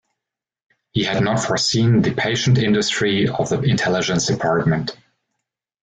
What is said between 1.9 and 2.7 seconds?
the patient